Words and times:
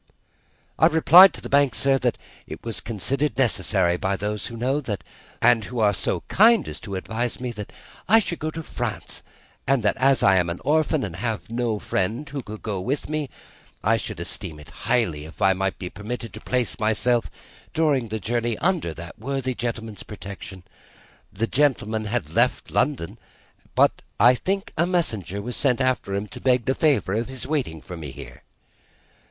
"I 0.79 0.87
replied 0.87 1.31
to 1.35 1.41
the 1.41 1.47
Bank, 1.47 1.75
sir, 1.75 1.99
that 1.99 2.17
as 2.17 2.25
it 2.47 2.63
was 2.63 2.79
considered 2.81 3.37
necessary, 3.37 3.97
by 3.97 4.15
those 4.17 4.47
who 4.47 4.57
know, 4.57 4.81
and 5.43 5.65
who 5.65 5.77
are 5.79 5.93
so 5.93 6.21
kind 6.21 6.67
as 6.67 6.79
to 6.79 6.95
advise 6.95 7.39
me, 7.39 7.51
that 7.51 7.71
I 8.09 8.17
should 8.17 8.39
go 8.39 8.49
to 8.49 8.63
France, 8.63 9.21
and 9.67 9.83
that 9.83 9.95
as 9.97 10.23
I 10.23 10.37
am 10.37 10.49
an 10.49 10.59
orphan 10.65 11.03
and 11.03 11.17
have 11.17 11.51
no 11.51 11.77
friend 11.77 12.27
who 12.27 12.41
could 12.41 12.63
go 12.63 12.81
with 12.81 13.09
me, 13.09 13.29
I 13.83 13.97
should 13.97 14.19
esteem 14.19 14.59
it 14.59 14.71
highly 14.71 15.23
if 15.25 15.39
I 15.39 15.53
might 15.53 15.77
be 15.77 15.91
permitted 15.91 16.33
to 16.33 16.41
place 16.41 16.79
myself, 16.79 17.29
during 17.71 18.07
the 18.07 18.19
journey, 18.19 18.57
under 18.57 18.95
that 18.95 19.19
worthy 19.19 19.53
gentleman's 19.53 20.01
protection. 20.01 20.63
The 21.31 21.45
gentleman 21.45 22.05
had 22.05 22.33
left 22.33 22.71
London, 22.71 23.19
but 23.75 24.01
I 24.19 24.33
think 24.33 24.73
a 24.79 24.87
messenger 24.87 25.43
was 25.43 25.55
sent 25.55 25.79
after 25.79 26.15
him 26.15 26.25
to 26.29 26.41
beg 26.41 26.65
the 26.65 26.73
favour 26.73 27.13
of 27.13 27.27
his 27.29 27.45
waiting 27.45 27.83
for 27.83 27.95
me 27.95 28.09
here." 28.09 28.41